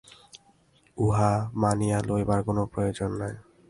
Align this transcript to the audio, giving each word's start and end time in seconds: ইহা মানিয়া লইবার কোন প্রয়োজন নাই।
ইহা 0.97 1.31
মানিয়া 1.61 1.97
লইবার 2.07 2.39
কোন 2.47 2.57
প্রয়োজন 2.73 3.09
নাই। 3.21 3.33